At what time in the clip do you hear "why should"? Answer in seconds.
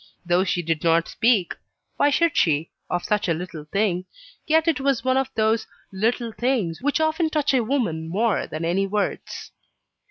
1.97-2.35